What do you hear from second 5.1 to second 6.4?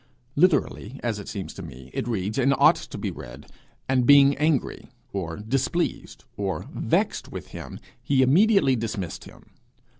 or 'displeased'